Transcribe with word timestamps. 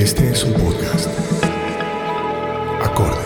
Este 0.00 0.30
es 0.30 0.44
un 0.44 0.54
podcast. 0.54 1.10
Acorde. 2.80 3.22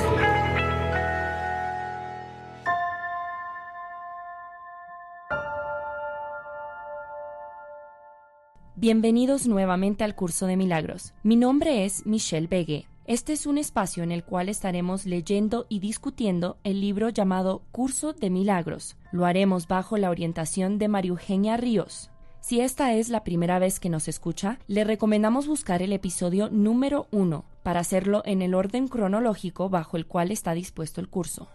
Bienvenidos 8.75 9.47
nuevamente 9.47 10.03
al 10.03 10.17
curso 10.17 10.47
de 10.49 10.57
milagros. 10.57 11.15
Mi 11.23 11.37
nombre 11.37 11.85
es 11.85 12.07
Michelle 12.07 12.49
Begue. 12.49 12.89
Este 13.05 13.35
es 13.35 13.47
un 13.47 13.59
espacio 13.59 14.03
en 14.03 14.11
el 14.11 14.25
cual 14.25 14.49
estaremos 14.49 15.07
leyendo 15.07 15.67
y 15.69 15.79
discutiendo 15.79 16.59
el 16.65 16.81
libro 16.81 17.09
llamado 17.09 17.63
Curso 17.71 18.15
de 18.15 18.31
Milagros. 18.31 18.97
Lo 19.13 19.27
haremos 19.27 19.69
bajo 19.69 19.97
la 19.97 20.11
orientación 20.11 20.79
de 20.79 20.89
María 20.89 21.11
Eugenia 21.11 21.57
Ríos. 21.57 22.11
Si 22.45 22.61
esta 22.61 22.93
es 22.93 23.09
la 23.09 23.25
primera 23.25 23.59
vez 23.59 23.81
que 23.81 23.89
nos 23.89 24.07
escucha, 24.07 24.59
le 24.67 24.85
recomendamos 24.85 25.47
buscar 25.47 25.81
el 25.81 25.95
episodio 25.95 26.51
número 26.51 27.07
1 27.11 27.43
para 27.63 27.81
hacerlo 27.81 28.21
en 28.27 28.43
el 28.43 28.53
orden 28.53 28.87
cronológico 28.87 29.71
bajo 29.71 29.97
el 29.97 30.05
cual 30.05 30.31
está 30.31 30.53
dispuesto 30.53 31.01
el 31.01 31.09
curso. 31.09 31.49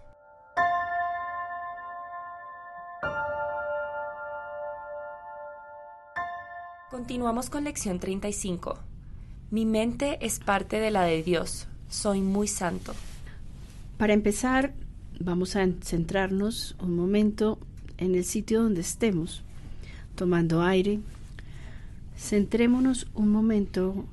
Continuamos 6.89 7.51
con 7.51 7.65
lección 7.65 7.99
35. 7.99 8.79
Mi 9.51 9.67
mente 9.67 10.17
es 10.25 10.39
parte 10.39 10.79
de 10.79 10.89
la 10.89 11.03
de 11.03 11.21
Dios. 11.21 11.67
Soy 11.87 12.21
muy 12.21 12.47
santo. 12.47 12.95
Para 13.99 14.13
empezar, 14.13 14.73
vamos 15.19 15.55
a 15.55 15.67
centrarnos 15.83 16.75
un 16.81 16.95
momento 16.95 17.59
en 17.99 18.15
el 18.15 18.25
sitio 18.25 18.63
donde 18.63 18.81
estemos, 18.81 19.43
tomando 20.19 20.61
aire. 20.61 20.99
Centrémonos 22.17 23.07
un 23.15 23.29
momento 23.29 24.03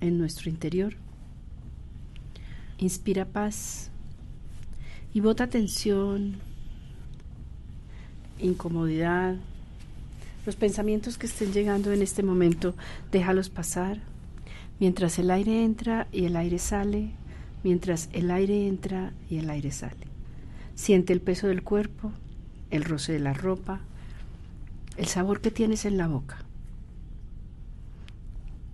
en 0.00 0.18
nuestro 0.18 0.50
interior. 0.50 0.94
Inspira 2.78 3.24
paz 3.24 3.92
y 5.14 5.20
bota 5.20 5.46
tensión, 5.46 6.38
incomodidad, 8.40 9.36
los 10.44 10.56
pensamientos 10.56 11.18
que 11.18 11.26
estén 11.26 11.52
llegando 11.52 11.92
en 11.92 12.02
este 12.02 12.24
momento, 12.24 12.74
déjalos 13.12 13.48
pasar. 13.48 14.00
Mientras 14.80 15.20
el 15.20 15.30
aire 15.30 15.62
entra 15.62 16.08
y 16.10 16.24
el 16.24 16.34
aire 16.34 16.58
sale, 16.58 17.10
mientras 17.62 18.08
el 18.12 18.28
aire 18.32 18.66
entra 18.66 19.12
y 19.30 19.38
el 19.38 19.50
aire 19.50 19.70
sale. 19.70 20.08
Siente 20.74 21.12
el 21.12 21.20
peso 21.20 21.46
del 21.46 21.62
cuerpo, 21.62 22.10
el 22.72 22.82
roce 22.82 23.12
de 23.12 23.20
la 23.20 23.34
ropa, 23.34 23.82
el 24.96 25.06
sabor 25.06 25.40
que 25.40 25.50
tienes 25.50 25.84
en 25.84 25.96
la 25.96 26.08
boca, 26.08 26.38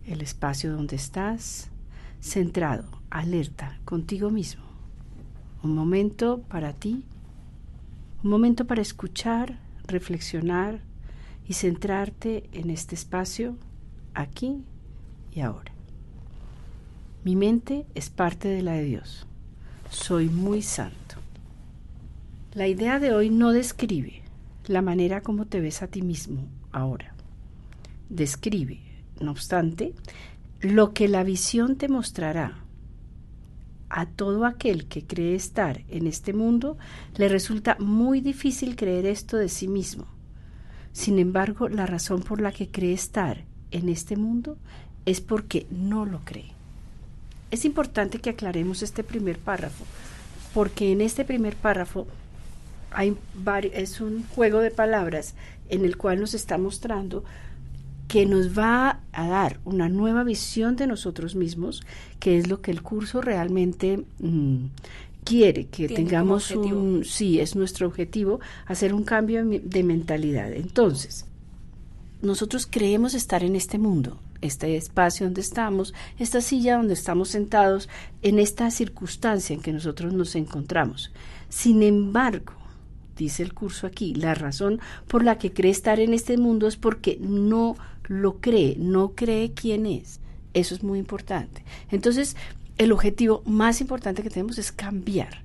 el 0.06 0.20
espacio 0.20 0.72
donde 0.72 0.96
estás, 0.96 1.70
centrado, 2.20 2.84
alerta, 3.10 3.78
contigo 3.84 4.30
mismo. 4.30 4.62
Un 5.62 5.74
momento 5.74 6.42
para 6.42 6.72
ti, 6.72 7.04
un 8.22 8.30
momento 8.30 8.66
para 8.66 8.82
escuchar, 8.82 9.58
reflexionar, 9.86 10.80
y 11.46 11.54
centrarte 11.54 12.48
en 12.52 12.70
este 12.70 12.94
espacio, 12.94 13.56
aquí 14.14 14.64
y 15.34 15.40
ahora. 15.40 15.72
Mi 17.24 17.36
mente 17.36 17.86
es 17.94 18.10
parte 18.10 18.48
de 18.48 18.62
la 18.62 18.72
de 18.72 18.84
Dios. 18.84 19.26
Soy 19.90 20.28
muy 20.28 20.62
santo. 20.62 21.16
La 22.54 22.68
idea 22.68 22.98
de 22.98 23.12
hoy 23.12 23.30
no 23.30 23.52
describe 23.52 24.21
la 24.66 24.82
manera 24.82 25.20
como 25.22 25.46
te 25.46 25.60
ves 25.60 25.82
a 25.82 25.86
ti 25.86 26.02
mismo 26.02 26.46
ahora. 26.70 27.14
Describe, 28.08 28.80
no 29.20 29.30
obstante, 29.30 29.94
lo 30.60 30.92
que 30.92 31.08
la 31.08 31.24
visión 31.24 31.76
te 31.76 31.88
mostrará. 31.88 32.58
A 33.88 34.06
todo 34.06 34.46
aquel 34.46 34.86
que 34.86 35.04
cree 35.06 35.34
estar 35.34 35.82
en 35.88 36.06
este 36.06 36.32
mundo 36.32 36.78
le 37.16 37.28
resulta 37.28 37.76
muy 37.78 38.20
difícil 38.20 38.76
creer 38.76 39.06
esto 39.06 39.36
de 39.36 39.48
sí 39.48 39.68
mismo 39.68 40.06
sin 40.92 41.18
embargo, 41.18 41.68
la 41.68 41.86
razón 41.86 42.22
por 42.22 42.40
la 42.40 42.52
que 42.52 42.68
cree 42.68 42.92
estar 42.92 43.44
en 43.70 43.88
este 43.88 44.16
mundo 44.16 44.58
es 45.06 45.20
porque 45.20 45.66
no 45.70 46.04
lo 46.04 46.20
cree. 46.20 46.52
Es 47.50 47.64
importante 47.64 48.18
que 48.18 48.30
aclaremos 48.30 48.82
este 48.82 49.02
primer 49.02 49.38
párrafo, 49.38 49.84
porque 50.54 50.92
en 50.92 51.00
este 51.00 51.24
primer 51.24 51.56
párrafo 51.56 52.06
hay 52.94 53.16
es 53.72 54.00
un 54.00 54.24
juego 54.28 54.60
de 54.60 54.70
palabras 54.70 55.34
en 55.68 55.84
el 55.84 55.96
cual 55.96 56.20
nos 56.20 56.34
está 56.34 56.58
mostrando 56.58 57.24
que 58.12 58.26
nos 58.26 58.56
va 58.56 59.00
a 59.12 59.26
dar 59.26 59.58
una 59.64 59.88
nueva 59.88 60.22
visión 60.22 60.76
de 60.76 60.86
nosotros 60.86 61.34
mismos, 61.34 61.82
que 62.20 62.36
es 62.36 62.46
lo 62.46 62.60
que 62.60 62.70
el 62.70 62.82
curso 62.82 63.22
realmente 63.22 64.04
mm, 64.18 64.66
quiere 65.24 65.66
que 65.68 65.88
tengamos 65.88 66.50
un, 66.50 67.06
sí, 67.06 67.40
es 67.40 67.56
nuestro 67.56 67.86
objetivo, 67.86 68.40
hacer 68.66 68.92
un 68.92 69.04
cambio 69.04 69.42
de 69.44 69.82
mentalidad. 69.82 70.52
Entonces, 70.52 71.24
nosotros 72.20 72.68
creemos 72.70 73.14
estar 73.14 73.42
en 73.44 73.56
este 73.56 73.78
mundo, 73.78 74.18
este 74.42 74.76
espacio 74.76 75.26
donde 75.26 75.40
estamos, 75.40 75.94
esta 76.18 76.40
silla 76.40 76.76
donde 76.76 76.94
estamos 76.94 77.30
sentados, 77.30 77.88
en 78.20 78.38
esta 78.38 78.70
circunstancia 78.70 79.54
en 79.54 79.62
que 79.62 79.72
nosotros 79.72 80.12
nos 80.12 80.34
encontramos. 80.34 81.12
Sin 81.48 81.82
embargo, 81.82 82.52
dice 83.16 83.42
el 83.42 83.54
curso 83.54 83.86
aquí, 83.86 84.14
la 84.14 84.34
razón 84.34 84.80
por 85.08 85.24
la 85.24 85.38
que 85.38 85.52
cree 85.52 85.70
estar 85.70 86.00
en 86.00 86.14
este 86.14 86.36
mundo 86.38 86.66
es 86.66 86.76
porque 86.76 87.18
no 87.20 87.76
lo 88.08 88.40
cree, 88.40 88.76
no 88.78 89.12
cree 89.14 89.52
quién 89.52 89.86
es. 89.86 90.20
Eso 90.54 90.74
es 90.74 90.82
muy 90.82 90.98
importante. 90.98 91.64
Entonces, 91.90 92.36
el 92.78 92.92
objetivo 92.92 93.42
más 93.46 93.80
importante 93.80 94.22
que 94.22 94.30
tenemos 94.30 94.58
es 94.58 94.72
cambiar, 94.72 95.42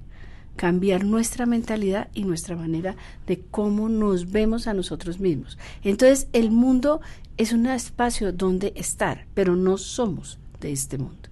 cambiar 0.56 1.04
nuestra 1.06 1.46
mentalidad 1.46 2.10
y 2.14 2.24
nuestra 2.24 2.56
manera 2.56 2.96
de 3.25 3.40
cómo 3.52 3.90
nos 3.90 4.31
vemos 4.31 4.68
a 4.68 4.74
nosotros 4.74 5.19
mismos. 5.19 5.58
Entonces, 5.84 6.28
el 6.34 6.52
mundo 6.52 7.02
es 7.38 7.54
un 7.54 7.68
espacio 7.68 8.34
donde 8.34 8.74
estar, 8.75 9.28
pero 9.34 9.56
no 9.56 9.78
somos 9.78 10.40
de 10.60 10.72
este 10.72 10.98
mundo. 10.98 11.30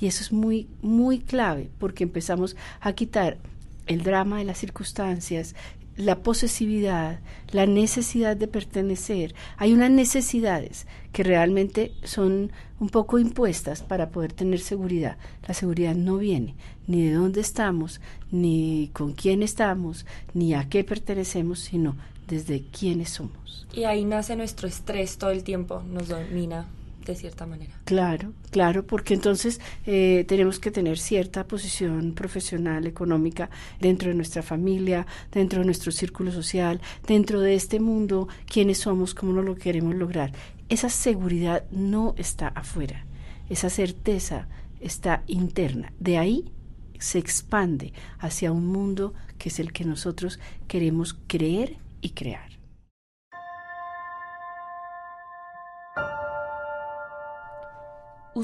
Y 0.00 0.06
eso 0.06 0.22
es 0.22 0.32
muy, 0.32 0.66
muy 0.82 1.20
clave 1.20 1.70
porque 1.78 2.04
empezamos 2.04 2.56
a 2.80 2.92
quitar 2.92 3.38
el 3.86 4.02
drama 4.02 4.38
de 4.38 4.44
las 4.44 4.58
circunstancias, 4.58 5.54
la 5.96 6.22
posesividad, 6.22 7.20
la 7.52 7.66
necesidad 7.66 8.36
de 8.36 8.48
pertenecer. 8.48 9.34
Hay 9.56 9.72
unas 9.72 9.90
necesidades 9.90 10.86
que 11.12 11.22
realmente 11.22 11.92
son 12.02 12.52
un 12.80 12.88
poco 12.88 13.18
impuestas 13.18 13.82
para 13.82 14.10
poder 14.10 14.32
tener 14.32 14.60
seguridad. 14.60 15.16
La 15.46 15.54
seguridad 15.54 15.94
no 15.94 16.18
viene 16.18 16.54
ni 16.86 17.06
de 17.06 17.14
dónde 17.14 17.40
estamos, 17.40 18.00
ni 18.30 18.90
con 18.92 19.12
quién 19.12 19.42
estamos, 19.42 20.04
ni 20.34 20.54
a 20.54 20.68
qué 20.68 20.84
pertenecemos, 20.84 21.60
sino 21.60 21.96
desde 22.26 22.62
quiénes 22.62 23.10
somos. 23.10 23.66
Y 23.72 23.84
ahí 23.84 24.04
nace 24.04 24.36
nuestro 24.36 24.68
estrés 24.68 25.16
todo 25.16 25.30
el 25.30 25.44
tiempo, 25.44 25.82
nos 25.88 26.08
domina 26.08 26.66
de 27.12 27.18
cierta 27.18 27.46
manera. 27.46 27.72
Claro, 27.84 28.32
claro, 28.50 28.86
porque 28.86 29.14
entonces 29.14 29.60
eh, 29.86 30.24
tenemos 30.28 30.58
que 30.58 30.70
tener 30.70 30.98
cierta 30.98 31.46
posición 31.46 32.14
profesional, 32.14 32.86
económica 32.86 33.50
dentro 33.80 34.08
de 34.08 34.14
nuestra 34.14 34.42
familia, 34.42 35.06
dentro 35.32 35.60
de 35.60 35.66
nuestro 35.66 35.92
círculo 35.92 36.32
social, 36.32 36.80
dentro 37.06 37.40
de 37.40 37.54
este 37.54 37.80
mundo, 37.80 38.28
quiénes 38.46 38.78
somos, 38.78 39.14
cómo 39.14 39.32
no 39.32 39.42
lo 39.42 39.56
queremos 39.56 39.94
lograr. 39.94 40.32
Esa 40.68 40.88
seguridad 40.88 41.64
no 41.70 42.14
está 42.16 42.48
afuera, 42.48 43.04
esa 43.50 43.70
certeza 43.70 44.48
está 44.80 45.22
interna. 45.26 45.92
De 45.98 46.18
ahí 46.18 46.50
se 46.98 47.18
expande 47.18 47.92
hacia 48.18 48.52
un 48.52 48.66
mundo 48.66 49.14
que 49.38 49.48
es 49.48 49.60
el 49.60 49.72
que 49.72 49.84
nosotros 49.84 50.38
queremos 50.66 51.18
creer 51.26 51.76
y 52.00 52.10
crear. 52.10 52.53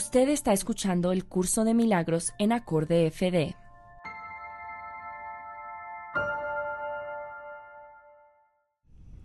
Usted 0.02 0.30
está 0.30 0.54
escuchando 0.54 1.12
el 1.12 1.26
curso 1.26 1.62
de 1.62 1.74
milagros 1.74 2.32
en 2.38 2.52
acorde 2.52 3.10
FD. 3.10 3.54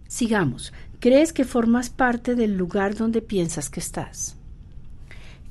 Sigamos. 0.09 0.73
¿Crees 0.99 1.31
que 1.31 1.45
formas 1.45 1.89
parte 1.89 2.35
del 2.35 2.57
lugar 2.57 2.95
donde 2.95 3.21
piensas 3.21 3.69
que 3.69 3.79
estás? 3.79 4.35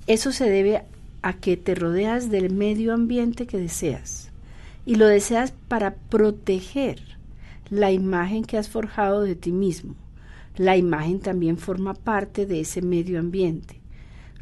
Eso 0.07 0.31
se 0.31 0.51
debe 0.51 0.85
a 1.23 1.33
que 1.33 1.57
te 1.57 1.75
rodeas 1.75 2.29
del 2.29 2.53
medio 2.53 2.93
ambiente 2.93 3.47
que 3.47 3.57
deseas 3.57 4.31
y 4.85 4.97
lo 4.97 5.07
deseas 5.07 5.55
para 5.69 5.95
proteger 5.95 7.01
la 7.71 7.91
imagen 7.93 8.45
que 8.45 8.59
has 8.59 8.69
forjado 8.69 9.23
de 9.23 9.37
ti 9.37 9.53
mismo. 9.53 9.95
La 10.59 10.77
imagen 10.77 11.19
también 11.21 11.57
forma 11.57 11.95
parte 11.95 12.45
de 12.45 12.61
ese 12.61 12.83
medio 12.83 13.19
ambiente. 13.19 13.84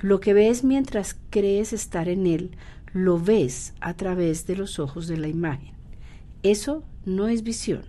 Lo 0.00 0.21
que 0.21 0.35
ves 0.35 0.65
mientras 0.65 1.17
crees 1.31 1.73
estar 1.73 2.09
en 2.09 2.27
él, 2.27 2.50
lo 2.93 3.19
ves 3.19 3.75
a 3.81 3.94
través 3.94 4.47
de 4.47 4.56
los 4.56 4.79
ojos 4.79 5.06
de 5.06 5.17
la 5.17 5.29
imagen. 5.29 5.73
Eso 6.43 6.83
no 7.05 7.29
es 7.29 7.43
visión. 7.43 7.83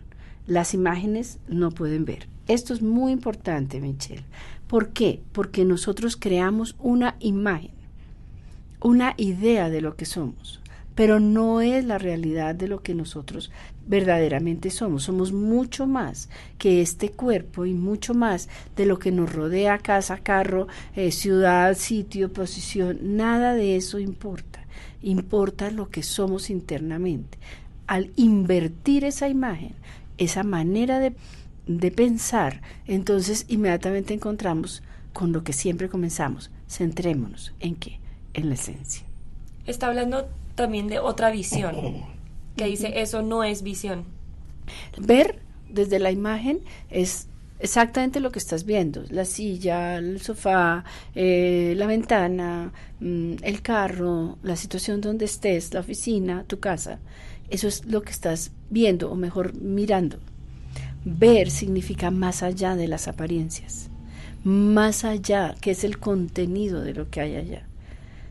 Las 0.45 0.73
imágenes 0.73 1.39
no 1.47 1.71
pueden 1.71 2.05
ver. 2.05 2.27
Esto 2.47 2.73
es 2.73 2.81
muy 2.81 3.11
importante, 3.11 3.79
Michelle. 3.79 4.25
¿Por 4.67 4.89
qué? 4.89 5.21
Porque 5.31 5.65
nosotros 5.65 6.17
creamos 6.17 6.75
una 6.79 7.15
imagen, 7.19 7.71
una 8.81 9.13
idea 9.17 9.69
de 9.69 9.81
lo 9.81 9.95
que 9.95 10.05
somos 10.05 10.63
pero 10.95 11.19
no 11.19 11.61
es 11.61 11.85
la 11.85 11.97
realidad 11.97 12.55
de 12.55 12.67
lo 12.67 12.81
que 12.81 12.93
nosotros 12.93 13.51
verdaderamente 13.85 14.69
somos. 14.69 15.03
Somos 15.03 15.31
mucho 15.31 15.87
más 15.87 16.29
que 16.57 16.81
este 16.81 17.09
cuerpo 17.09 17.65
y 17.65 17.73
mucho 17.73 18.13
más 18.13 18.49
de 18.75 18.85
lo 18.85 18.99
que 18.99 19.11
nos 19.11 19.33
rodea, 19.33 19.77
casa, 19.77 20.17
carro, 20.17 20.67
eh, 20.95 21.11
ciudad, 21.11 21.75
sitio, 21.75 22.31
posición. 22.31 23.17
Nada 23.17 23.53
de 23.53 23.75
eso 23.75 23.99
importa. 23.99 24.65
Importa 25.01 25.71
lo 25.71 25.89
que 25.89 26.03
somos 26.03 26.49
internamente. 26.49 27.37
Al 27.87 28.11
invertir 28.15 29.03
esa 29.03 29.27
imagen, 29.27 29.73
esa 30.17 30.43
manera 30.43 30.99
de, 30.99 31.13
de 31.67 31.91
pensar, 31.91 32.61
entonces 32.85 33.45
inmediatamente 33.49 34.13
encontramos 34.13 34.83
con 35.11 35.31
lo 35.31 35.43
que 35.43 35.53
siempre 35.53 35.89
comenzamos. 35.89 36.51
Centrémonos 36.69 37.53
en 37.59 37.75
qué? 37.75 37.99
En 38.33 38.47
la 38.49 38.55
esencia. 38.55 39.05
Está 39.65 39.87
hablando 39.87 40.27
también 40.55 40.87
de 40.87 40.99
otra 40.99 41.31
visión, 41.31 41.75
que 42.55 42.65
dice 42.65 43.01
eso 43.01 43.21
no 43.21 43.43
es 43.43 43.63
visión. 43.63 44.05
Ver 44.97 45.39
desde 45.69 45.99
la 45.99 46.11
imagen 46.11 46.61
es 46.89 47.27
exactamente 47.59 48.19
lo 48.19 48.31
que 48.31 48.39
estás 48.39 48.65
viendo, 48.65 49.03
la 49.09 49.25
silla, 49.25 49.97
el 49.97 50.21
sofá, 50.21 50.83
eh, 51.15 51.73
la 51.77 51.87
ventana, 51.87 52.73
mm, 52.99 53.35
el 53.41 53.61
carro, 53.61 54.37
la 54.43 54.55
situación 54.55 54.99
donde 54.99 55.25
estés, 55.25 55.73
la 55.73 55.79
oficina, 55.79 56.43
tu 56.43 56.59
casa. 56.59 56.99
Eso 57.49 57.67
es 57.67 57.85
lo 57.85 58.01
que 58.01 58.11
estás 58.11 58.51
viendo, 58.69 59.09
o 59.11 59.15
mejor, 59.15 59.55
mirando. 59.55 60.19
Ver 61.05 61.49
significa 61.51 62.11
más 62.11 62.43
allá 62.43 62.75
de 62.75 62.87
las 62.87 63.07
apariencias, 63.07 63.89
más 64.43 65.05
allá, 65.05 65.55
que 65.61 65.71
es 65.71 65.83
el 65.83 65.99
contenido 65.99 66.81
de 66.81 66.93
lo 66.93 67.09
que 67.09 67.21
hay 67.21 67.35
allá. 67.35 67.65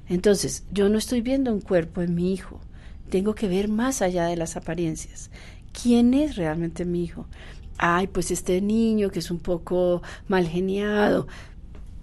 Entonces, 0.08 0.64
yo 0.72 0.90
no 0.90 0.98
estoy 0.98 1.22
viendo 1.22 1.52
un 1.52 1.60
cuerpo 1.60 2.02
en 2.02 2.14
mi 2.14 2.32
hijo, 2.34 2.60
tengo 3.12 3.34
que 3.34 3.46
ver 3.46 3.68
más 3.68 4.00
allá 4.00 4.24
de 4.24 4.38
las 4.38 4.56
apariencias. 4.56 5.30
¿Quién 5.70 6.14
es 6.14 6.36
realmente 6.36 6.86
mi 6.86 7.04
hijo? 7.04 7.26
Ay, 7.76 8.06
pues 8.06 8.30
este 8.30 8.62
niño 8.62 9.10
que 9.10 9.18
es 9.18 9.30
un 9.30 9.38
poco 9.38 10.00
mal 10.28 10.48
geniado, 10.48 11.28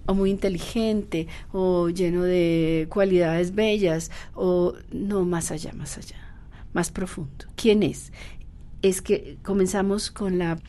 o 0.05 0.13
muy 0.13 0.29
inteligente, 0.29 1.27
o 1.51 1.89
lleno 1.89 2.21
de 2.21 2.85
cualidades 2.91 3.55
bellas, 3.55 4.11
o 4.35 4.75
no, 4.91 5.25
más 5.25 5.49
allá, 5.49 5.73
más 5.73 5.97
allá, 5.97 6.17
más 6.73 6.91
profundo. 6.91 7.45
¿Quién 7.55 7.81
es? 7.81 8.11
Es 8.83 9.01
que 9.01 9.39
comenzamos 9.41 10.11
con 10.11 10.37
la, 10.37 10.59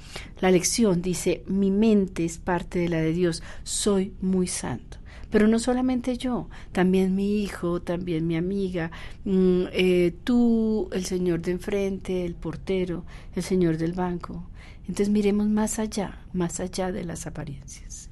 la 0.40 0.50
lección, 0.50 1.02
dice, 1.02 1.44
mi 1.48 1.70
mente 1.70 2.25
es 2.25 2.38
parte 2.38 2.78
de 2.78 2.88
la 2.88 3.02
de 3.02 3.12
Dios, 3.12 3.43
soy 3.62 4.14
muy 4.22 4.46
santo. 4.46 4.96
Pero 5.31 5.47
no 5.47 5.59
solamente 5.59 6.17
yo, 6.17 6.49
también 6.73 7.15
mi 7.15 7.43
hijo, 7.43 7.81
también 7.81 8.27
mi 8.27 8.37
amiga, 8.37 8.91
mm, 9.25 9.65
eh, 9.73 10.15
tú, 10.25 10.88
el 10.93 11.05
señor 11.05 11.41
de 11.41 11.53
enfrente, 11.53 12.25
el 12.25 12.35
portero, 12.35 13.05
el 13.35 13.43
señor 13.43 13.77
del 13.77 13.93
banco. 13.93 14.44
Entonces 14.82 15.09
miremos 15.09 15.49
más 15.49 15.79
allá, 15.79 16.19
más 16.32 16.59
allá 16.59 16.91
de 16.91 17.05
las 17.05 17.27
apariencias. 17.27 18.11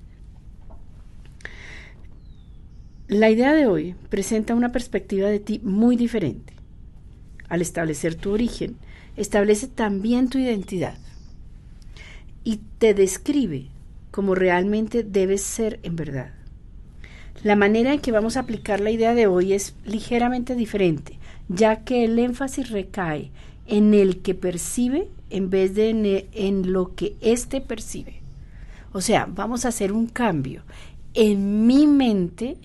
La 3.09 3.31
idea 3.31 3.55
de 3.55 3.67
hoy 3.67 3.94
presenta 4.11 4.55
una 4.55 4.70
perspectiva 4.70 5.29
de 5.29 5.41
ti 5.41 5.61
muy 5.65 5.97
diferente. 5.97 6.53
Al 7.49 7.62
establecer 7.62 8.15
tu 8.15 8.32
origen, 8.32 8.76
establece 9.17 9.67
también 9.67 10.29
tu 10.29 10.38
identidad 10.38 10.99
y 12.44 12.61
te 12.79 12.94
describe 12.94 13.70
como 14.11 14.35
realmente 14.35 15.03
debes 15.03 15.43
ser 15.43 15.81
en 15.82 15.96
verdad. 15.96 16.37
La 17.44 17.54
manera 17.54 17.94
en 17.94 18.00
que 18.00 18.12
vamos 18.12 18.36
a 18.36 18.40
aplicar 18.40 18.80
la 18.80 18.90
idea 18.90 19.14
de 19.14 19.26
hoy 19.26 19.52
es 19.52 19.74
ligeramente 19.84 20.56
diferente, 20.56 21.18
ya 21.48 21.84
que 21.84 22.04
el 22.04 22.18
énfasis 22.18 22.70
recae 22.70 23.30
en 23.66 23.94
el 23.94 24.22
que 24.22 24.34
percibe 24.34 25.08
en 25.30 25.50
vez 25.50 25.74
de 25.74 26.28
en, 26.32 26.72
lo 26.72 26.94
que 26.96 27.16
éste 27.20 27.60
percibe. 27.60 28.22
O 28.92 29.00
sea, 29.00 29.28
vamos 29.30 29.64
a 29.64 29.68
hacer 29.68 29.92
un 29.92 30.06
cambio 30.06 30.62
en 31.14 31.66
mi 31.66 31.86
mente, 31.86 32.56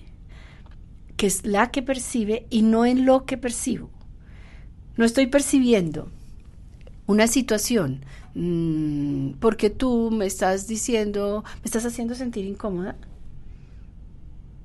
que 1.16 1.26
es 1.26 1.46
la 1.46 1.70
que 1.70 1.82
percibe, 1.82 2.46
y 2.50 2.62
no 2.62 2.84
en 2.84 3.06
lo 3.06 3.26
que 3.26 3.36
percibo. 3.36 3.90
No 4.96 5.04
estoy 5.04 5.26
percibiendo 5.26 6.08
una 7.06 7.26
situación 7.26 8.00
mmm, 8.34 9.32
porque 9.40 9.70
tú 9.70 10.10
me 10.10 10.26
estás 10.26 10.66
diciendo, 10.66 11.44
me 11.62 11.66
estás 11.66 11.84
haciendo 11.84 12.14
sentir 12.14 12.44
incómoda 12.46 12.96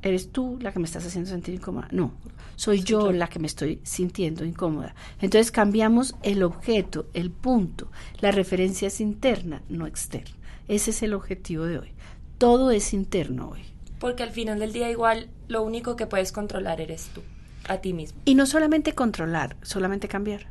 eres 0.01 0.31
tú 0.31 0.57
la 0.61 0.71
que 0.71 0.79
me 0.79 0.85
estás 0.85 1.05
haciendo 1.05 1.29
sentir 1.29 1.55
incómoda. 1.55 1.87
No, 1.91 2.13
soy 2.55 2.83
yo 2.83 3.11
la 3.11 3.27
que 3.27 3.39
me 3.39 3.47
estoy 3.47 3.79
sintiendo 3.83 4.45
incómoda. 4.45 4.95
Entonces 5.21 5.51
cambiamos 5.51 6.15
el 6.23 6.43
objeto, 6.43 7.07
el 7.13 7.31
punto. 7.31 7.91
La 8.19 8.31
referencia 8.31 8.87
es 8.87 9.01
interna, 9.01 9.61
no 9.69 9.87
externa. 9.87 10.35
Ese 10.67 10.91
es 10.91 11.01
el 11.03 11.13
objetivo 11.13 11.65
de 11.65 11.79
hoy. 11.79 11.91
Todo 12.37 12.71
es 12.71 12.93
interno 12.93 13.49
hoy. 13.49 13.61
Porque 13.99 14.23
al 14.23 14.31
final 14.31 14.59
del 14.59 14.71
día 14.71 14.89
igual 14.89 15.29
lo 15.47 15.63
único 15.63 15.95
que 15.95 16.07
puedes 16.07 16.31
controlar 16.31 16.79
eres 16.79 17.09
tú, 17.13 17.21
a 17.67 17.77
ti 17.77 17.93
mismo. 17.93 18.21
Y 18.25 18.35
no 18.35 18.45
solamente 18.45 18.93
controlar, 18.93 19.57
solamente 19.61 20.07
cambiar. 20.07 20.47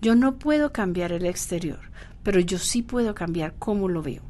Yo 0.00 0.14
no 0.14 0.38
puedo 0.38 0.72
cambiar 0.72 1.12
el 1.12 1.26
exterior, 1.26 1.80
pero 2.22 2.38
yo 2.38 2.58
sí 2.58 2.82
puedo 2.82 3.14
cambiar 3.14 3.54
cómo 3.58 3.88
lo 3.88 4.02
veo. 4.02 4.22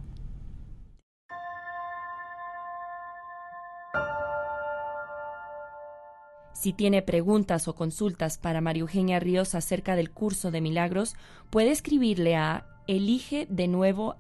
Si 6.67 6.73
tiene 6.73 7.01
preguntas 7.01 7.69
o 7.69 7.77
consultas 7.77 8.39
para 8.39 8.61
María 8.61 8.81
Eugenia 8.81 9.21
Ríos 9.21 9.55
acerca 9.55 9.95
del 9.95 10.11
curso 10.11 10.51
de 10.51 10.61
milagros, 10.61 11.15
puede 11.49 11.71
escribirle 11.71 12.35
a 12.35 12.67
elige 12.89 13.47
de 13.49 13.69
nuevo. 13.69 14.17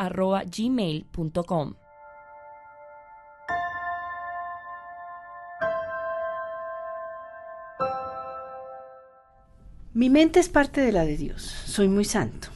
Mi 9.93 10.09
mente 10.09 10.39
es 10.39 10.49
parte 10.49 10.81
de 10.81 10.93
la 10.93 11.05
de 11.05 11.17
Dios. 11.17 11.43
Soy 11.43 11.89
muy 11.89 12.05
santo. 12.05 12.51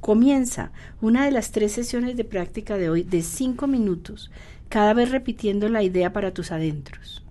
Comienza 0.00 0.72
una 1.02 1.26
de 1.26 1.32
las 1.32 1.50
tres 1.50 1.72
sesiones 1.72 2.16
de 2.16 2.24
práctica 2.24 2.78
de 2.78 2.88
hoy 2.88 3.02
de 3.02 3.20
cinco 3.20 3.66
minutos, 3.66 4.30
cada 4.70 4.94
vez 4.94 5.10
repitiendo 5.10 5.68
la 5.68 5.82
idea 5.82 6.14
para 6.14 6.32
tus 6.32 6.50
adentros. 6.50 7.21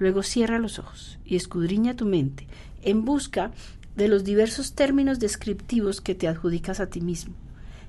Luego 0.00 0.24
cierra 0.24 0.58
los 0.58 0.80
ojos 0.80 1.20
y 1.24 1.36
escudriña 1.36 1.94
tu 1.94 2.06
mente 2.06 2.48
en 2.82 3.04
busca 3.04 3.52
de 3.94 4.08
los 4.08 4.24
diversos 4.24 4.72
términos 4.72 5.20
descriptivos 5.20 6.00
que 6.00 6.16
te 6.16 6.26
adjudicas 6.26 6.80
a 6.80 6.86
ti 6.88 7.00
mismo. 7.00 7.34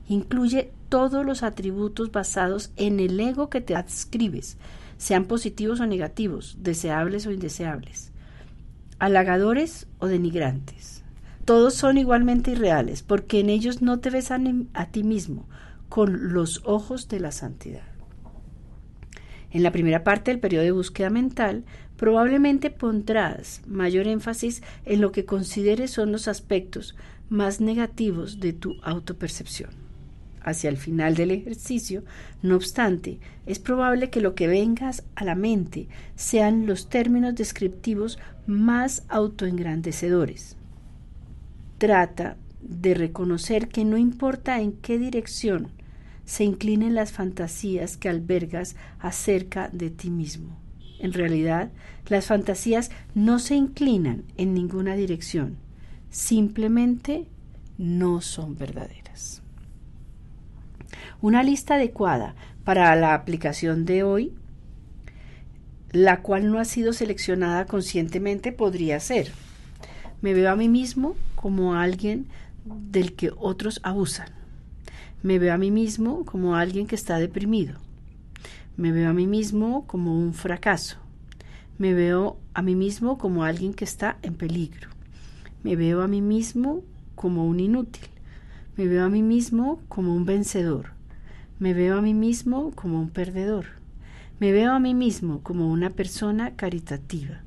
Incluye 0.08 0.72
todos 0.90 1.26
los 1.26 1.42
atributos 1.42 2.12
basados 2.12 2.72
en 2.76 3.00
el 3.00 3.20
ego 3.20 3.50
que 3.50 3.62
te 3.62 3.76
adscribes, 3.76 4.58
sean 5.00 5.26
positivos 5.26 5.80
o 5.80 5.88
negativos, 5.88 6.58
deseables 6.60 7.26
o 7.26 7.32
indeseables, 7.32 8.12
halagadores 9.00 9.88
o 9.98 10.06
denigrantes 10.06 11.02
todos 11.46 11.74
son 11.74 11.98
igualmente 11.98 12.52
irreales, 12.52 13.02
porque 13.02 13.40
en 13.40 13.50
ellos 13.50 13.82
no 13.82 14.00
te 14.00 14.10
ves 14.10 14.32
a, 14.32 14.40
ti 14.92 15.04
mismo 15.04 15.48
con 15.90 16.34
los 16.34 16.62
ojos 16.66 17.08
de 17.08 17.20
la 17.20 17.32
santidad. 17.32 17.91
En 19.52 19.64
la 19.64 19.72
primera 19.72 20.04
parte 20.04 20.32
del 20.32 20.40
periodo 20.40 20.64
de 20.64 20.72
búsqueda 20.72 21.10
mental, 21.10 21.64
probablemente 21.98 22.70
pondrás 22.70 23.62
mayor 23.68 24.08
énfasis 24.08 24.64
en 24.86 25.02
lo 25.02 25.12
que 25.12 25.26
consideres 25.26 25.92
son 25.92 26.12
los 26.12 26.28
aspectos 26.28 26.96
más 27.30 27.62
negativos 27.62 28.40
de 28.40 28.54
tu 28.54 28.76
autopercepción. 28.82 29.70
Hacia 30.44 30.70
el 30.70 30.78
final 30.78 31.16
del 31.16 31.32
ejercicio, 31.32 32.04
no 32.42 32.56
obstante, 32.56 33.20
es 33.46 33.60
probable 33.60 34.10
que 34.10 34.22
lo 34.22 34.34
que 34.34 34.48
vengas 34.48 35.04
a 35.16 35.24
la 35.24 35.36
mente 35.36 35.88
sean 36.16 36.66
los 36.66 36.90
términos 36.90 37.36
descriptivos 37.36 38.18
más 38.48 39.04
autoengrandecedores 39.08 40.58
trata 41.82 42.38
de 42.62 42.94
reconocer 42.94 43.68
que 43.68 43.86
no 43.86 43.98
importa 43.98 44.62
en 44.62 44.74
qué 44.74 45.00
dirección 45.00 45.70
se 46.32 46.46
inclinen 46.46 46.96
las 46.96 47.12
fantasías 47.12 47.98
que 47.98 48.08
albergas 48.08 48.78
acerca 49.00 49.68
de 49.68 49.90
ti 49.90 50.10
mismo. 50.10 50.58
En 50.98 51.12
realidad, 51.12 51.72
las 52.08 52.28
fantasías 52.28 52.90
no 53.14 53.38
se 53.38 53.56
inclinan 53.56 54.24
en 54.38 54.54
ninguna 54.54 54.96
dirección, 54.96 55.58
simplemente 56.10 57.28
no 57.78 58.22
son 58.22 58.56
verdaderas. 58.56 59.42
Una 61.20 61.44
lista 61.44 61.76
adecuada 61.76 62.34
para 62.64 62.96
la 62.96 63.14
aplicación 63.14 63.84
de 63.84 64.04
hoy, 64.04 64.34
la 65.92 66.22
cual 66.22 66.50
no 66.50 66.60
ha 66.60 66.64
sido 66.64 66.94
seleccionada 66.94 67.66
conscientemente, 67.66 68.54
podría 68.54 69.02
ser 69.02 69.34
me 70.22 70.34
veo 70.34 70.50
a 70.50 70.56
mí 70.56 70.70
mismo 70.70 71.18
como 71.36 71.76
alguien 71.76 72.28
del 72.64 73.16
que 73.18 73.32
otros 73.36 73.82
abusan. 73.84 74.41
Me 75.24 75.38
veo 75.38 75.54
a 75.54 75.58
mí 75.58 75.70
mismo 75.70 76.26
como 76.26 76.56
alguien 76.56 76.88
que 76.88 76.96
está 76.96 77.20
deprimido. 77.20 77.76
Me 78.76 78.92
veo 78.92 79.10
a 79.10 79.14
mí 79.14 79.28
mismo 79.28 79.86
como 79.86 80.18
un 80.18 80.34
fracaso. 80.34 80.98
Me 81.78 81.94
veo 81.94 82.38
a 82.54 82.62
mí 82.64 82.76
mismo 82.76 83.18
como 83.20 83.44
alguien 83.44 83.74
que 83.74 83.84
está 83.84 84.18
en 84.24 84.34
peligro. 84.34 84.90
Me 85.64 85.76
veo 85.76 86.02
a 86.02 86.08
mí 86.08 86.22
mismo 86.22 86.82
como 87.14 87.46
un 87.46 87.60
inútil. 87.60 88.08
Me 88.78 88.88
veo 88.88 89.06
a 89.06 89.10
mí 89.10 89.22
mismo 89.22 89.80
como 89.88 90.16
un 90.16 90.26
vencedor. 90.26 90.94
Me 91.60 91.76
veo 91.76 91.98
a 91.98 92.02
mí 92.02 92.16
mismo 92.16 92.72
como 92.72 93.00
un 93.00 93.10
perdedor. 93.10 93.66
Me 94.40 94.52
veo 94.52 94.74
a 94.74 94.80
mí 94.80 94.96
mismo 94.96 95.42
como 95.44 95.72
una 95.72 95.92
persona 95.92 96.56
caritativa 96.56 97.44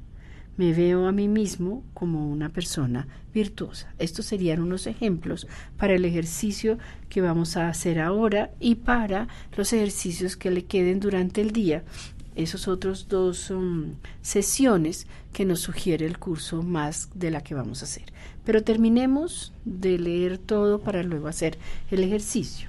me 0.56 0.73
veo 0.73 1.06
a 1.06 1.12
mí 1.12 1.28
mismo 1.28 1.82
como 1.94 2.30
una 2.30 2.49
persona 2.49 3.08
virtuosa. 3.32 3.92
Estos 3.99 4.26
serían 4.26 4.61
unos 4.61 4.87
ejemplos 4.87 5.46
para 5.76 5.94
el 5.94 6.04
ejercicio 6.04 6.78
que 7.08 7.20
vamos 7.20 7.56
a 7.56 7.68
hacer 7.68 8.00
ahora 8.00 8.50
y 8.61 8.76
para 8.76 9.28
los 9.56 9.73
ejercicios 9.73 10.37
que 10.37 10.50
le 10.50 10.64
queden 10.64 11.00
durante 11.00 11.40
el 11.40 11.50
día. 11.50 11.82
Esos 12.37 12.66
otros 12.66 13.08
dos 13.08 13.50
um, 13.50 13.94
sesiones 14.20 15.06
que 15.32 15.44
nos 15.44 15.61
sugiere 15.61 16.06
el 16.06 16.18
curso 16.18 16.62
más 16.62 17.11
de 17.14 17.30
la 17.30 17.42
que 17.42 17.54
vamos 17.54 17.82
a 17.82 17.84
hacer. 17.84 18.12
Pero 18.44 18.62
terminemos 18.62 19.52
de 19.64 19.99
leer 19.99 20.38
todo 20.38 20.80
para 20.80 21.02
luego 21.02 21.28
hacer 21.28 21.58
el 21.90 22.02
ejercicio. 22.02 22.68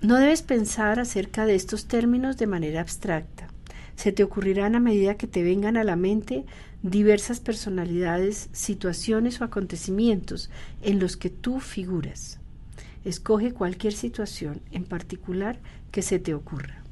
No 0.00 0.16
debes 0.16 0.42
pensar 0.42 1.00
acerca 1.00 1.46
de 1.46 1.54
estos 1.54 1.86
términos 1.86 2.36
de 2.36 2.46
manera 2.46 2.80
abstracta. 2.80 3.48
Se 3.96 4.12
te 4.12 4.24
ocurrirán 4.24 4.74
a 4.74 4.80
medida 4.80 5.16
que 5.16 5.26
te 5.26 5.42
vengan 5.42 5.76
a 5.76 5.84
la 5.84 5.96
mente 5.96 6.44
diversas 6.84 7.40
personalidades, 7.40 8.50
situaciones 8.52 9.40
o 9.40 9.44
acontecimientos 9.44 10.50
en 10.82 10.98
los 11.00 11.16
que 11.16 11.30
tú 11.30 11.58
figuras. 11.58 12.38
Escoge 13.06 13.52
cualquier 13.52 13.94
situación 13.94 14.60
en 14.70 14.84
particular 14.84 15.58
que 15.90 16.02
se 16.02 16.18
te 16.18 16.34
ocurra. 16.34 16.82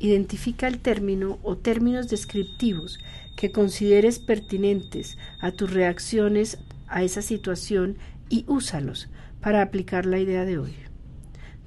Identifica 0.00 0.66
el 0.66 0.78
término 0.78 1.38
o 1.42 1.58
términos 1.58 2.08
descriptivos 2.08 3.00
que 3.36 3.52
consideres 3.52 4.18
pertinentes 4.18 5.18
a 5.42 5.52
tus 5.52 5.70
reacciones 5.70 6.58
a 6.88 7.02
esa 7.02 7.20
situación 7.20 7.98
y 8.30 8.46
úsalos 8.48 9.08
para 9.42 9.60
aplicar 9.60 10.06
la 10.06 10.20
idea 10.20 10.46
de 10.46 10.56
hoy. 10.56 10.72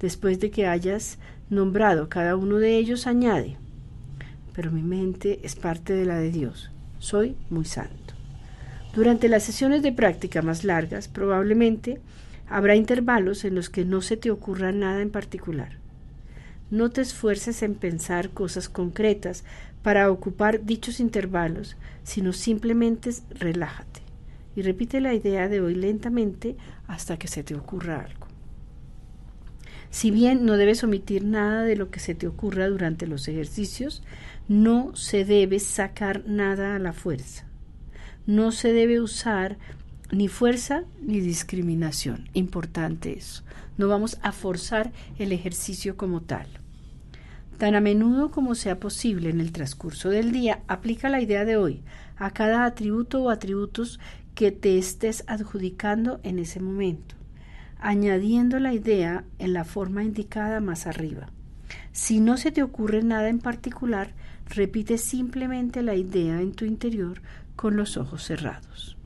Después 0.00 0.40
de 0.40 0.50
que 0.50 0.66
hayas 0.66 1.18
nombrado 1.48 2.08
cada 2.08 2.34
uno 2.34 2.56
de 2.56 2.76
ellos, 2.76 3.06
añade, 3.06 3.56
pero 4.52 4.72
mi 4.72 4.82
mente 4.82 5.38
es 5.44 5.54
parte 5.54 5.92
de 5.92 6.06
la 6.06 6.18
de 6.18 6.32
Dios 6.32 6.70
soy 6.98 7.36
muy 7.50 7.64
santo. 7.64 8.14
Durante 8.94 9.28
las 9.28 9.42
sesiones 9.42 9.82
de 9.82 9.92
práctica 9.92 10.42
más 10.42 10.64
largas, 10.64 11.08
probablemente 11.08 12.00
habrá 12.48 12.76
intervalos 12.76 13.44
en 13.44 13.54
los 13.54 13.68
que 13.68 13.84
no 13.84 14.00
se 14.00 14.16
te 14.16 14.30
ocurra 14.30 14.72
nada 14.72 15.02
en 15.02 15.10
particular. 15.10 15.78
No 16.70 16.90
te 16.90 17.02
esfuerces 17.02 17.62
en 17.62 17.74
pensar 17.74 18.30
cosas 18.30 18.68
concretas 18.68 19.44
para 19.82 20.10
ocupar 20.10 20.64
dichos 20.64 20.98
intervalos, 20.98 21.76
sino 22.02 22.32
simplemente 22.32 23.10
relájate 23.30 24.00
y 24.56 24.62
repite 24.62 25.00
la 25.00 25.14
idea 25.14 25.48
de 25.48 25.60
hoy 25.60 25.74
lentamente 25.74 26.56
hasta 26.88 27.18
que 27.18 27.28
se 27.28 27.44
te 27.44 27.54
ocurra 27.54 28.00
algo. 28.00 28.26
Si 29.90 30.10
bien 30.10 30.44
no 30.44 30.56
debes 30.56 30.82
omitir 30.82 31.24
nada 31.24 31.62
de 31.62 31.76
lo 31.76 31.90
que 31.90 32.00
se 32.00 32.14
te 32.14 32.26
ocurra 32.26 32.68
durante 32.68 33.06
los 33.06 33.28
ejercicios, 33.28 34.02
no 34.48 34.94
se 34.94 35.24
debe 35.24 35.58
sacar 35.58 36.24
nada 36.26 36.76
a 36.76 36.78
la 36.78 36.92
fuerza. 36.92 37.44
No 38.26 38.52
se 38.52 38.72
debe 38.72 39.00
usar 39.00 39.58
ni 40.12 40.28
fuerza 40.28 40.84
ni 41.00 41.20
discriminación. 41.20 42.28
Importante 42.32 43.12
eso. 43.12 43.42
No 43.76 43.88
vamos 43.88 44.18
a 44.22 44.32
forzar 44.32 44.92
el 45.18 45.32
ejercicio 45.32 45.96
como 45.96 46.22
tal. 46.22 46.46
Tan 47.58 47.74
a 47.74 47.80
menudo 47.80 48.30
como 48.30 48.54
sea 48.54 48.78
posible 48.78 49.30
en 49.30 49.40
el 49.40 49.52
transcurso 49.52 50.10
del 50.10 50.30
día, 50.30 50.62
aplica 50.68 51.08
la 51.08 51.20
idea 51.20 51.44
de 51.44 51.56
hoy 51.56 51.82
a 52.16 52.30
cada 52.30 52.64
atributo 52.64 53.22
o 53.22 53.30
atributos 53.30 53.98
que 54.34 54.52
te 54.52 54.76
estés 54.76 55.24
adjudicando 55.26 56.20
en 56.22 56.38
ese 56.38 56.60
momento, 56.60 57.14
añadiendo 57.78 58.58
la 58.58 58.74
idea 58.74 59.24
en 59.38 59.54
la 59.54 59.64
forma 59.64 60.04
indicada 60.04 60.60
más 60.60 60.86
arriba. 60.86 61.30
Si 61.92 62.20
no 62.20 62.36
se 62.36 62.52
te 62.52 62.62
ocurre 62.62 63.02
nada 63.02 63.30
en 63.30 63.38
particular, 63.38 64.12
repite 64.48 64.98
simplemente 64.98 65.82
la 65.82 65.94
idea 65.94 66.40
en 66.40 66.52
tu 66.52 66.64
interior 66.64 67.20
con 67.56 67.76
los 67.76 67.96
ojos 67.96 68.22
cerrados. 68.22 68.96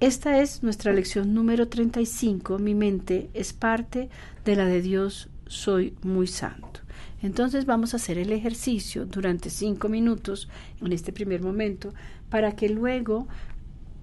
Esta 0.00 0.40
es 0.40 0.62
nuestra 0.62 0.92
lección 0.92 1.34
número 1.34 1.68
35. 1.68 2.58
Mi 2.58 2.74
mente 2.74 3.28
es 3.34 3.52
parte 3.52 4.08
de 4.44 4.56
la 4.56 4.64
de 4.64 4.80
Dios, 4.80 5.28
soy 5.46 5.94
muy 6.02 6.26
santo. 6.26 6.80
Entonces 7.22 7.66
vamos 7.66 7.92
a 7.92 7.98
hacer 7.98 8.16
el 8.16 8.32
ejercicio 8.32 9.04
durante 9.04 9.50
cinco 9.50 9.90
minutos 9.90 10.48
en 10.80 10.92
este 10.92 11.12
primer 11.12 11.42
momento 11.42 11.92
para 12.30 12.56
que 12.56 12.70
luego 12.70 13.28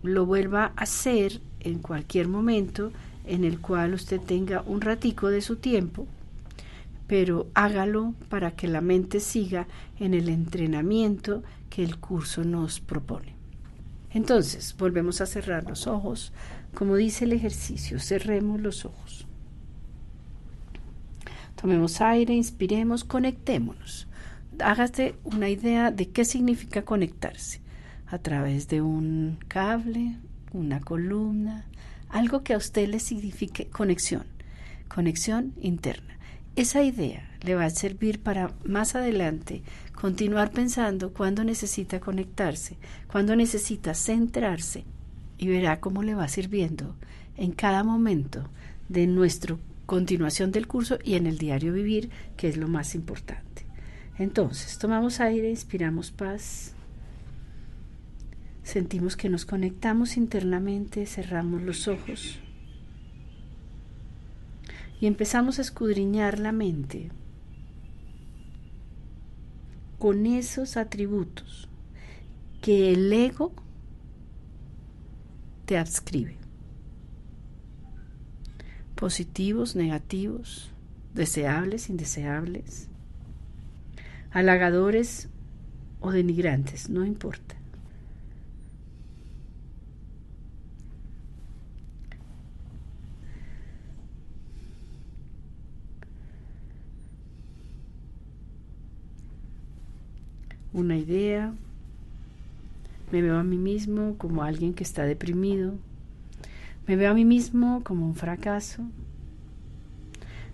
lo 0.03 0.25
vuelva 0.27 0.65
a 0.75 0.84
hacer 0.84 1.41
en 1.62 1.79
cualquier 1.79 2.27
momento 2.27 2.91
en 3.25 3.44
el 3.44 3.60
cual 3.60 3.96
usted 3.96 4.22
tenga 4.22 4.63
un 4.67 4.82
ratico 4.82 5.29
de 5.29 5.41
su 5.41 5.56
tiempo 5.56 6.08
pero 7.08 7.48
hágalo 7.54 8.14
para 8.30 8.52
que 8.52 8.68
la 8.68 8.82
mente 8.82 9.20
siga 9.20 9.68
en 10.00 10.14
el 10.14 10.30
entrenamiento 10.30 11.44
que 11.70 11.84
el 11.84 11.98
curso 11.98 12.44
nos 12.44 12.80
propone. 12.80 13.36
Entonces, 14.12 14.76
volvemos 14.78 15.22
a 15.22 15.26
cerrar 15.26 15.64
los 15.66 15.88
ojos. 15.88 16.34
Como 16.74 16.96
dice 16.96 17.26
el 17.26 17.34
ejercicio, 17.34 18.00
cerremos 18.00 18.62
los 18.62 18.86
ojos. 18.86 19.28
Tomemos 21.60 22.02
aire, 22.02 22.34
inspiremos, 22.34 23.04
conectémonos. 23.04 24.08
Hágase 24.60 25.16
una 25.24 25.50
idea 25.50 25.92
de 25.92 26.10
qué 26.10 26.26
significa 26.26 26.84
conectarse 26.84 27.62
a 28.08 28.20
través 28.20 28.68
de 28.68 28.82
un 28.82 29.40
cable, 29.48 30.18
una 30.54 30.80
columna, 30.80 31.66
algo 32.10 32.44
que 32.44 32.54
a 32.54 32.58
usted 32.58 32.88
le 32.88 33.00
signifique 33.00 33.68
conexión, 33.68 34.26
conexión 34.88 35.54
interna. 35.62 36.17
Esa 36.58 36.82
idea 36.82 37.30
le 37.44 37.54
va 37.54 37.66
a 37.66 37.70
servir 37.70 38.20
para 38.20 38.52
más 38.66 38.96
adelante 38.96 39.62
continuar 39.94 40.50
pensando 40.50 41.14
cuándo 41.14 41.44
necesita 41.44 42.00
conectarse, 42.00 42.78
cuándo 43.06 43.36
necesita 43.36 43.94
centrarse 43.94 44.84
y 45.38 45.50
verá 45.50 45.80
cómo 45.80 46.02
le 46.02 46.16
va 46.16 46.28
sirviendo 46.28 46.96
en 47.36 47.52
cada 47.52 47.84
momento 47.84 48.50
de 48.90 49.06
nuestra 49.06 49.56
continuación 49.86 50.52
del 50.52 50.66
curso 50.66 50.98
y 51.04 51.14
en 51.14 51.28
el 51.28 51.38
diario 51.38 51.74
vivir, 51.74 52.10
que 52.38 52.48
es 52.48 52.58
lo 52.58 52.68
más 52.68 52.96
importante. 52.96 53.68
Entonces, 54.18 54.80
tomamos 54.80 55.20
aire, 55.20 55.52
inspiramos 55.52 56.10
paz, 56.10 56.74
sentimos 58.64 59.16
que 59.16 59.30
nos 59.30 59.46
conectamos 59.46 60.18
internamente, 60.18 61.06
cerramos 61.06 61.62
los 61.62 61.88
ojos 61.88 62.40
y 65.00 65.08
empezamos 65.08 65.60
a 65.60 65.62
escudriñar 65.62 66.39
la 66.39 66.51
mente 66.51 67.12
con 70.00 70.25
esos 70.25 70.77
atributos 70.77 71.70
que 72.62 72.94
el 72.94 73.12
ego 73.12 73.54
te 75.66 75.77
adscribe. 75.77 76.38
Positivos, 78.96 79.75
negativos, 79.75 80.72
deseables, 81.13 81.89
indeseables, 81.89 82.88
halagadores 84.32 85.30
o 86.00 86.12
denigrantes, 86.12 86.89
no 86.89 87.06
importa. 87.06 87.57
Una 100.79 100.98
idea, 100.98 101.53
me 103.12 103.22
veo 103.22 103.38
a 103.38 103.43
mí 103.43 103.57
mismo 103.57 104.15
como 104.17 104.43
alguien 104.43 104.74
que 104.74 104.84
está 104.84 105.03
deprimido, 105.03 105.75
me 106.88 106.96
veo 106.96 107.12
a 107.12 107.13
mí 107.13 107.25
mismo 107.25 107.84
como 107.84 108.05
un 108.05 108.15
fracaso, 108.15 108.84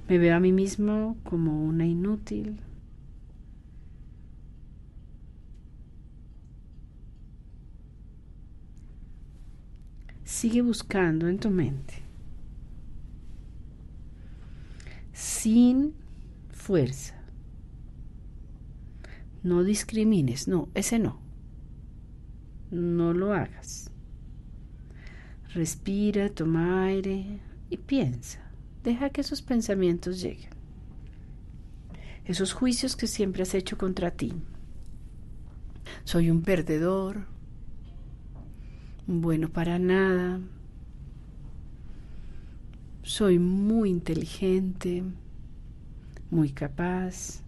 me 0.08 0.18
veo 0.18 0.36
a 0.36 0.40
mí 0.40 0.52
mismo 0.52 1.18
como 1.24 1.64
una 1.64 1.86
inútil. 1.86 2.60
Sigue 10.24 10.62
buscando 10.62 11.28
en 11.28 11.38
tu 11.38 11.50
mente, 11.50 11.96
sin 15.14 15.94
fuerza 16.50 17.23
no 19.44 19.64
discrimines, 19.64 20.48
no, 20.48 20.70
ese 20.74 21.00
no. 21.00 21.20
No 22.72 23.14
lo 23.14 23.34
hagas. 23.34 23.92
Respira, 25.54 26.30
toma 26.30 26.86
aire 26.86 27.40
y 27.70 27.78
piensa. 27.78 28.40
Deja 28.84 29.10
que 29.10 29.22
esos 29.22 29.42
pensamientos 29.42 30.22
lleguen. 30.22 30.50
Esos 32.26 32.54
juicios 32.54 32.96
que 32.96 33.06
siempre 33.06 33.44
has 33.44 33.54
hecho 33.54 33.78
contra 33.78 34.12
ti. 34.12 34.34
Soy 36.06 36.32
un 36.32 36.42
perdedor, 36.42 37.26
bueno 39.06 39.50
para 39.50 39.78
nada. 39.78 40.40
Soy 43.04 43.38
muy 43.38 43.90
inteligente, 43.90 45.04
muy 46.32 46.50
capaz. 46.50 47.43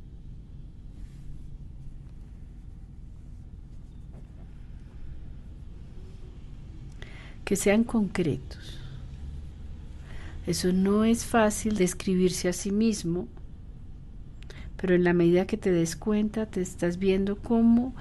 Que 7.46 7.56
sean 7.56 7.84
concretos. 7.84 8.80
Eso 10.46 10.74
no 10.74 11.06
es 11.06 11.26
fácil 11.26 11.78
describirse 11.78 12.50
a 12.50 12.54
sí 12.54 12.72
mismo, 12.72 13.28
pero 14.78 14.96
en 14.96 15.04
la 15.04 15.14
medida 15.14 15.48
que 15.48 15.58
te 15.58 15.72
des 15.72 15.96
cuenta, 15.96 16.46
te 16.46 16.62
estás 16.62 16.98
viendo 16.98 17.38
cómo 17.38 17.96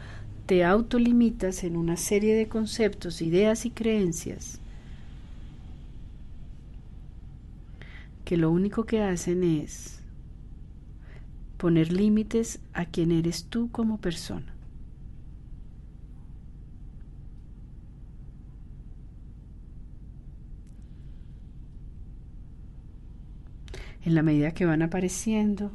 te 0.46 0.64
autolimitas 0.64 1.64
en 1.64 1.76
una 1.76 1.96
serie 1.96 2.34
de 2.34 2.48
conceptos, 2.48 3.22
ideas 3.22 3.64
y 3.64 3.70
creencias 3.70 4.58
que 8.24 8.36
lo 8.36 8.50
único 8.50 8.84
que 8.84 9.02
hacen 9.02 9.44
es 9.44 10.00
poner 11.58 11.92
límites 11.92 12.58
a 12.72 12.86
quien 12.86 13.12
eres 13.12 13.44
tú 13.44 13.70
como 13.70 13.98
persona. 13.98 14.53
En 24.04 24.14
la 24.14 24.22
medida 24.22 24.52
que 24.52 24.66
van 24.66 24.82
apareciendo 24.82 25.70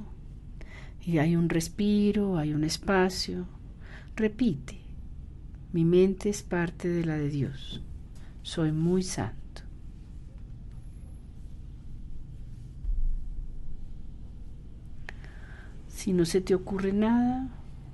y 1.04 1.18
hay 1.18 1.36
un 1.36 1.50
respiro, 1.50 2.38
hay 2.38 2.54
un 2.54 2.64
espacio, 2.64 3.48
repite, 4.16 4.78
mi 5.74 5.84
mente 5.84 6.30
es 6.30 6.44
parte 6.44 6.88
de 6.88 7.06
la 7.06 7.16
de 7.16 7.30
Dios, 7.30 7.82
soy 8.44 8.72
muy 8.72 9.02
santo. 9.02 9.40
Si 15.88 16.14
no 16.14 16.26
se 16.26 16.40
te 16.40 16.54
ocurre 16.54 16.94
nada, 16.94 17.50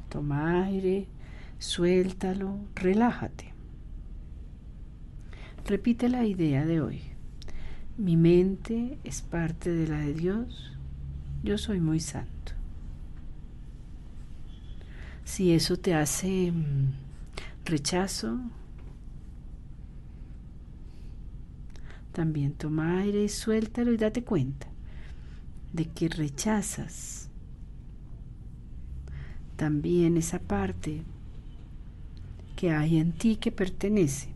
toma 0.10 0.66
aire, 0.66 1.08
suéltalo, 1.58 2.60
relájate. 2.76 3.54
Repite 5.66 6.10
la 6.10 6.24
idea 6.26 6.66
de 6.66 6.82
hoy. 6.82 7.15
Mi 7.98 8.18
mente 8.18 8.98
es 9.06 9.22
parte 9.22 9.72
de 9.72 9.88
la 9.88 10.00
de 10.00 10.14
Dios. 10.14 10.74
Yo 11.44 11.58
soy 11.58 11.80
muy 11.80 12.02
santo. 12.02 12.52
Si 15.24 15.54
eso 15.54 15.78
te 15.78 15.94
hace 15.94 16.52
mm, 16.52 16.92
rechazo, 17.64 18.40
también 22.12 22.54
toma 22.54 23.00
aire 23.00 23.24
y 23.24 23.30
suéltalo 23.30 23.94
y 23.94 23.98
date 23.98 24.24
cuenta 24.24 24.68
de 25.72 25.86
que 25.86 26.10
rechazas 26.10 27.30
también 29.56 30.18
esa 30.18 30.40
parte 30.40 31.02
que 32.56 32.72
hay 32.72 32.98
en 32.98 33.14
ti 33.14 33.38
que 33.38 33.52
pertenece 33.52 34.30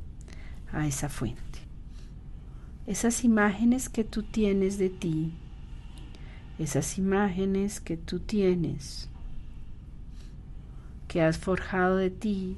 a 0.72 0.88
esa 0.88 1.10
fuente 1.10 1.48
esas 2.89 3.23
imágenes 3.23 3.88
que 3.88 4.04
tú 4.04 4.23
tienes 4.23 4.80
de 4.80 4.89
ti, 4.89 5.32
esas 6.58 6.97
imágenes 6.97 7.80
que 7.80 7.97
tú 7.97 8.19
tienes, 8.19 9.08
que 11.08 11.21
has 11.21 11.38
forjado 11.38 11.97
de 11.97 12.10
ti, 12.10 12.58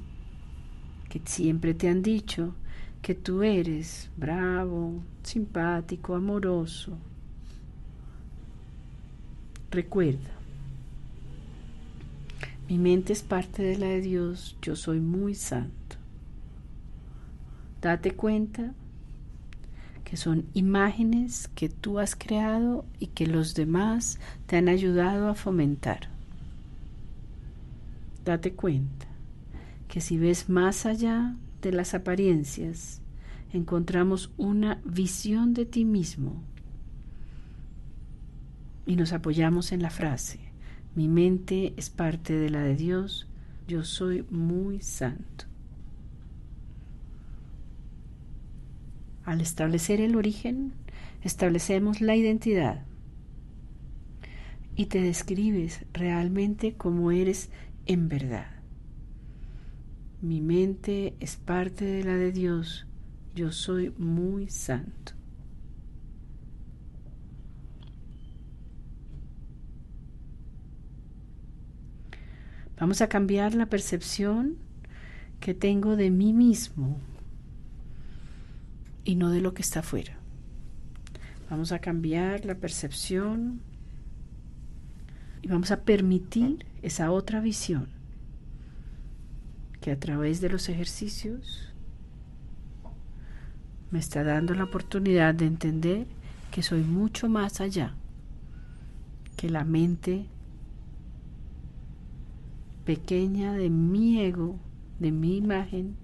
que 1.10 1.20
siempre 1.26 1.74
te 1.74 1.90
han 1.90 2.00
dicho 2.02 2.54
que 3.02 3.14
tú 3.14 3.42
eres 3.42 4.08
bravo, 4.16 5.02
simpático, 5.22 6.14
amoroso. 6.14 6.96
Recuerda, 9.70 10.30
mi 12.70 12.78
mente 12.78 13.12
es 13.12 13.22
parte 13.22 13.62
de 13.62 13.76
la 13.76 13.88
de 13.88 14.00
Dios, 14.00 14.56
yo 14.62 14.76
soy 14.76 14.98
muy 14.98 15.34
santo. 15.34 15.96
Date 17.82 18.12
cuenta 18.12 18.72
que 20.12 20.18
son 20.18 20.44
imágenes 20.52 21.48
que 21.54 21.70
tú 21.70 21.98
has 21.98 22.14
creado 22.14 22.84
y 22.98 23.06
que 23.06 23.26
los 23.26 23.54
demás 23.54 24.20
te 24.44 24.58
han 24.58 24.68
ayudado 24.68 25.26
a 25.30 25.34
fomentar. 25.34 26.10
Date 28.22 28.52
cuenta 28.52 29.06
que 29.88 30.02
si 30.02 30.18
ves 30.18 30.50
más 30.50 30.84
allá 30.84 31.34
de 31.62 31.72
las 31.72 31.94
apariencias, 31.94 33.00
encontramos 33.54 34.30
una 34.36 34.82
visión 34.84 35.54
de 35.54 35.64
ti 35.64 35.86
mismo 35.86 36.42
y 38.84 38.96
nos 38.96 39.14
apoyamos 39.14 39.72
en 39.72 39.80
la 39.80 39.88
frase, 39.88 40.40
mi 40.94 41.08
mente 41.08 41.72
es 41.78 41.88
parte 41.88 42.34
de 42.36 42.50
la 42.50 42.60
de 42.60 42.76
Dios, 42.76 43.28
yo 43.66 43.82
soy 43.82 44.26
muy 44.28 44.82
santo. 44.82 45.46
Al 49.24 49.40
establecer 49.40 50.00
el 50.00 50.16
origen, 50.16 50.72
establecemos 51.22 52.00
la 52.00 52.16
identidad 52.16 52.84
y 54.74 54.86
te 54.86 55.00
describes 55.00 55.84
realmente 55.92 56.74
como 56.74 57.12
eres 57.12 57.50
en 57.86 58.08
verdad. 58.08 58.50
Mi 60.20 60.40
mente 60.40 61.14
es 61.20 61.36
parte 61.36 61.84
de 61.84 62.04
la 62.04 62.14
de 62.14 62.32
Dios, 62.32 62.86
yo 63.34 63.52
soy 63.52 63.92
muy 63.98 64.48
santo. 64.48 65.12
Vamos 72.78 73.00
a 73.00 73.08
cambiar 73.08 73.54
la 73.54 73.66
percepción 73.66 74.56
que 75.38 75.54
tengo 75.54 75.94
de 75.94 76.10
mí 76.10 76.32
mismo 76.32 76.98
y 79.04 79.16
no 79.16 79.30
de 79.30 79.40
lo 79.40 79.54
que 79.54 79.62
está 79.62 79.80
afuera. 79.80 80.16
Vamos 81.50 81.72
a 81.72 81.80
cambiar 81.80 82.44
la 82.44 82.54
percepción 82.54 83.60
y 85.42 85.48
vamos 85.48 85.70
a 85.70 85.82
permitir 85.82 86.64
esa 86.82 87.10
otra 87.10 87.40
visión 87.40 87.88
que 89.80 89.90
a 89.90 89.98
través 89.98 90.40
de 90.40 90.48
los 90.48 90.68
ejercicios 90.68 91.72
me 93.90 93.98
está 93.98 94.24
dando 94.24 94.54
la 94.54 94.64
oportunidad 94.64 95.34
de 95.34 95.46
entender 95.46 96.06
que 96.50 96.62
soy 96.62 96.82
mucho 96.82 97.28
más 97.28 97.60
allá 97.60 97.94
que 99.36 99.50
la 99.50 99.64
mente 99.64 100.26
pequeña 102.84 103.52
de 103.52 103.70
mi 103.70 104.20
ego, 104.20 104.58
de 104.98 105.12
mi 105.12 105.36
imagen, 105.36 105.96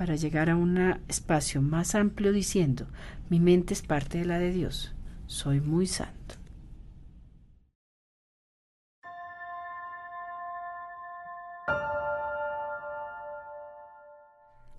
para 0.00 0.16
llegar 0.16 0.48
a 0.48 0.56
un 0.56 0.78
espacio 1.08 1.60
más 1.60 1.94
amplio 1.94 2.32
diciendo, 2.32 2.86
mi 3.28 3.38
mente 3.38 3.74
es 3.74 3.82
parte 3.82 4.16
de 4.16 4.24
la 4.24 4.38
de 4.38 4.50
Dios, 4.50 4.94
soy 5.26 5.60
muy 5.60 5.86
santo. 5.86 6.36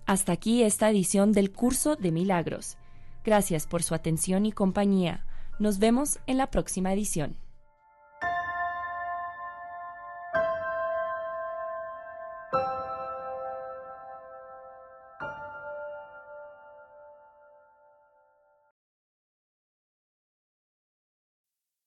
Hasta 0.06 0.32
aquí 0.32 0.64
esta 0.64 0.90
edición 0.90 1.30
del 1.30 1.52
curso 1.52 1.94
de 1.94 2.10
milagros. 2.10 2.76
Gracias 3.24 3.68
por 3.68 3.84
su 3.84 3.94
atención 3.94 4.44
y 4.44 4.50
compañía. 4.50 5.24
Nos 5.60 5.78
vemos 5.78 6.18
en 6.26 6.36
la 6.36 6.50
próxima 6.50 6.92
edición. 6.92 7.36